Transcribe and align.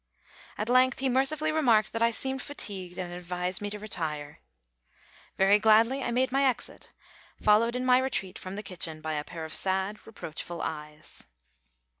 At 0.57 0.67
length 0.67 0.97
he 0.97 1.09
mercifully 1.09 1.51
remarked 1.51 1.93
that 1.93 2.01
I 2.01 2.09
seemed 2.09 2.41
fatigued, 2.41 2.97
and 2.97 3.13
advised 3.13 3.61
me 3.61 3.69
to 3.69 3.77
retire. 3.77 4.39
Very 5.37 5.59
gladly 5.59 6.01
I 6.01 6.09
made 6.09 6.31
my 6.31 6.43
exit, 6.43 6.89
followed 7.39 7.75
in 7.75 7.85
my 7.85 7.99
retreat 7.99 8.39
from 8.39 8.55
the 8.55 8.63
kitchen 8.63 8.99
by 8.99 9.13
a 9.13 9.23
pair 9.23 9.45
of 9.45 9.53
sad, 9.53 9.99
reproachful 10.07 10.63
eyes. 10.63 11.27